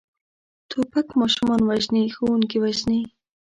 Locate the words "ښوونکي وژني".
2.15-3.01